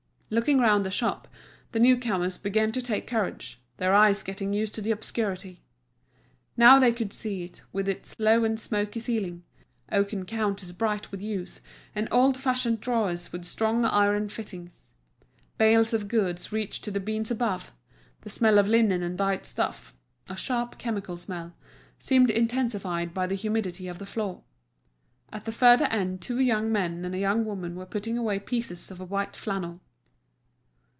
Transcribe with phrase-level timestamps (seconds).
[0.33, 1.27] Looking round the shop
[1.73, 5.61] the new comers began to take courage, their eyes getting used to the obscurity.
[6.55, 9.43] Now they could see it, with its low and smoky ceiling,
[9.91, 11.59] oaken counters bright with use,
[11.93, 14.93] and old fashioned drawers with strong iron fittings.
[15.57, 17.73] Bales of goods reached to the beams above;
[18.21, 23.99] the smell of linen and dyed stuffs—a sharp chemical smell—seemed intensified by the humidity of
[23.99, 24.43] the floor.
[25.29, 28.89] At the further end two young men and a young woman were putting away pieces
[28.89, 29.81] of white flannel.